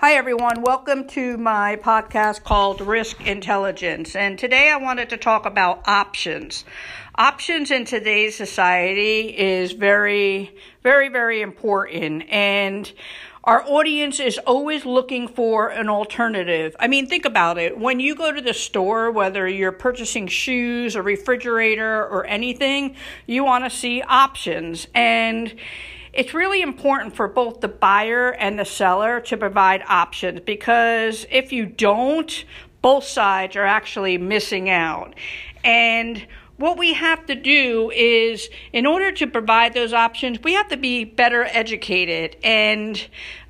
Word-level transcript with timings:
Hi, 0.00 0.14
everyone. 0.14 0.62
Welcome 0.62 1.08
to 1.08 1.36
my 1.36 1.76
podcast 1.76 2.42
called 2.42 2.80
Risk 2.80 3.20
Intelligence. 3.20 4.16
And 4.16 4.38
today 4.38 4.70
I 4.70 4.78
wanted 4.78 5.10
to 5.10 5.18
talk 5.18 5.44
about 5.44 5.86
options. 5.86 6.64
Options 7.16 7.70
in 7.70 7.84
today's 7.84 8.34
society 8.34 9.28
is 9.38 9.72
very, 9.72 10.56
very, 10.82 11.10
very 11.10 11.42
important. 11.42 12.22
And 12.30 12.90
our 13.44 13.62
audience 13.62 14.20
is 14.20 14.38
always 14.38 14.86
looking 14.86 15.28
for 15.28 15.68
an 15.68 15.90
alternative. 15.90 16.74
I 16.80 16.88
mean, 16.88 17.06
think 17.06 17.26
about 17.26 17.58
it. 17.58 17.76
When 17.76 18.00
you 18.00 18.14
go 18.14 18.32
to 18.32 18.40
the 18.40 18.54
store, 18.54 19.10
whether 19.10 19.46
you're 19.46 19.70
purchasing 19.70 20.28
shoes, 20.28 20.96
a 20.96 21.02
refrigerator, 21.02 22.06
or 22.06 22.24
anything, 22.24 22.96
you 23.26 23.44
want 23.44 23.64
to 23.64 23.70
see 23.70 24.00
options. 24.00 24.86
And 24.94 25.54
it's 26.12 26.34
really 26.34 26.62
important 26.62 27.14
for 27.14 27.28
both 27.28 27.60
the 27.60 27.68
buyer 27.68 28.30
and 28.32 28.58
the 28.58 28.64
seller 28.64 29.20
to 29.20 29.36
provide 29.36 29.82
options 29.86 30.40
because 30.40 31.26
if 31.30 31.52
you 31.52 31.66
don't, 31.66 32.44
both 32.82 33.04
sides 33.04 33.56
are 33.56 33.64
actually 33.64 34.18
missing 34.18 34.68
out. 34.70 35.14
And 35.62 36.26
what 36.56 36.78
we 36.78 36.92
have 36.92 37.24
to 37.26 37.34
do 37.34 37.90
is, 37.90 38.50
in 38.72 38.84
order 38.84 39.12
to 39.12 39.26
provide 39.26 39.72
those 39.72 39.92
options, 39.94 40.42
we 40.42 40.52
have 40.54 40.68
to 40.68 40.76
be 40.76 41.04
better 41.04 41.44
educated. 41.44 42.36
And 42.44 43.02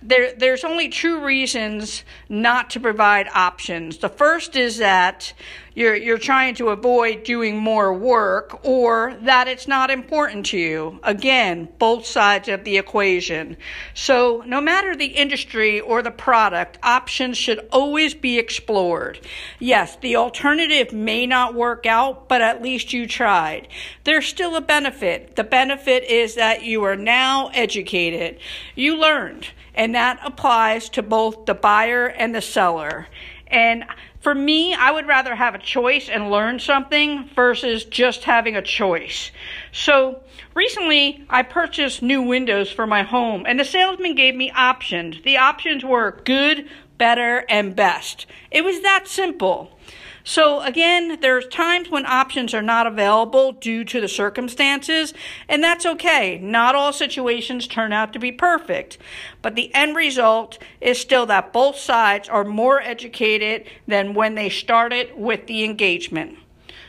there, 0.00 0.32
there's 0.32 0.64
only 0.64 0.88
two 0.88 1.22
reasons 1.22 2.04
not 2.28 2.70
to 2.70 2.80
provide 2.80 3.28
options. 3.34 3.98
The 3.98 4.08
first 4.08 4.56
is 4.56 4.78
that 4.78 5.34
you're, 5.74 5.94
you're 5.94 6.18
trying 6.18 6.54
to 6.56 6.68
avoid 6.68 7.24
doing 7.24 7.56
more 7.56 7.94
work 7.94 8.64
or 8.64 9.16
that 9.22 9.48
it's 9.48 9.66
not 9.66 9.90
important 9.90 10.46
to 10.46 10.58
you. 10.58 11.00
Again, 11.02 11.68
both 11.78 12.04
sides 12.04 12.48
of 12.48 12.64
the 12.64 12.76
equation. 12.76 13.56
So, 13.94 14.42
no 14.46 14.60
matter 14.60 14.94
the 14.94 15.06
industry 15.06 15.80
or 15.80 16.02
the 16.02 16.10
product, 16.10 16.78
options 16.82 17.38
should 17.38 17.66
always 17.72 18.12
be 18.12 18.38
explored. 18.38 19.20
Yes, 19.58 19.96
the 19.96 20.16
alternative 20.16 20.92
may 20.92 21.26
not 21.26 21.54
work 21.54 21.86
out, 21.86 22.28
but 22.28 22.42
at 22.42 22.62
least 22.62 22.92
you 22.92 23.06
tried. 23.06 23.68
There's 24.04 24.26
still 24.26 24.56
a 24.56 24.60
benefit. 24.60 25.36
The 25.36 25.44
benefit 25.44 26.04
is 26.04 26.34
that 26.34 26.62
you 26.64 26.82
are 26.84 26.96
now 26.96 27.48
educated. 27.54 28.38
You 28.74 28.96
learned, 28.96 29.48
and 29.82 29.96
that 29.96 30.20
applies 30.24 30.88
to 30.88 31.02
both 31.02 31.44
the 31.44 31.54
buyer 31.54 32.06
and 32.06 32.32
the 32.32 32.40
seller. 32.40 33.08
And 33.48 33.84
for 34.20 34.32
me, 34.32 34.74
I 34.74 34.92
would 34.92 35.08
rather 35.08 35.34
have 35.34 35.56
a 35.56 35.58
choice 35.58 36.08
and 36.08 36.30
learn 36.30 36.60
something 36.60 37.28
versus 37.34 37.84
just 37.84 38.22
having 38.22 38.54
a 38.54 38.62
choice. 38.62 39.32
So 39.72 40.20
recently, 40.54 41.26
I 41.28 41.42
purchased 41.42 42.00
new 42.00 42.22
windows 42.22 42.70
for 42.70 42.86
my 42.86 43.02
home, 43.02 43.44
and 43.44 43.58
the 43.58 43.64
salesman 43.64 44.14
gave 44.14 44.36
me 44.36 44.52
options. 44.52 45.20
The 45.24 45.38
options 45.38 45.84
were 45.84 46.22
good, 46.24 46.68
better, 46.96 47.44
and 47.48 47.74
best. 47.74 48.26
It 48.52 48.62
was 48.62 48.82
that 48.82 49.08
simple. 49.08 49.76
So, 50.24 50.60
again, 50.60 51.20
there's 51.20 51.46
times 51.48 51.90
when 51.90 52.06
options 52.06 52.54
are 52.54 52.62
not 52.62 52.86
available 52.86 53.52
due 53.52 53.84
to 53.84 54.00
the 54.00 54.08
circumstances, 54.08 55.12
and 55.48 55.62
that's 55.62 55.84
okay. 55.84 56.38
Not 56.38 56.76
all 56.76 56.92
situations 56.92 57.66
turn 57.66 57.92
out 57.92 58.12
to 58.12 58.20
be 58.20 58.30
perfect, 58.30 58.98
but 59.42 59.56
the 59.56 59.74
end 59.74 59.96
result 59.96 60.58
is 60.80 61.00
still 61.00 61.26
that 61.26 61.52
both 61.52 61.76
sides 61.76 62.28
are 62.28 62.44
more 62.44 62.80
educated 62.80 63.66
than 63.88 64.14
when 64.14 64.36
they 64.36 64.48
started 64.48 65.10
with 65.16 65.46
the 65.46 65.64
engagement. 65.64 66.38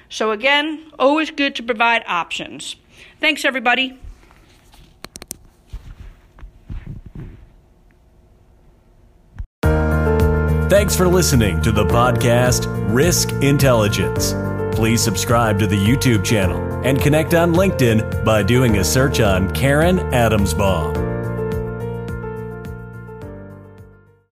So, 0.10 0.30
again, 0.30 0.92
always 1.00 1.32
good 1.32 1.56
to 1.56 1.64
provide 1.64 2.04
options. 2.06 2.76
Thanks, 3.20 3.46
everybody. 3.46 3.98
Thanks 10.74 10.96
for 10.96 11.08
listening 11.08 11.62
to 11.62 11.72
the 11.72 11.86
podcast 11.86 12.66
Risk 12.92 13.32
Intelligence. 13.44 14.34
Please 14.76 15.04
subscribe 15.04 15.60
to 15.60 15.68
the 15.68 15.78
YouTube 15.78 16.26
channel 16.26 16.82
and 16.84 17.00
connect 17.00 17.36
on 17.36 17.54
LinkedIn 17.54 18.26
by 18.26 18.42
doing 18.42 18.80
a 18.80 18.84
search 18.84 19.20
on 19.20 19.54
Karen 19.54 20.00
Adamsbaum. 20.00 21.03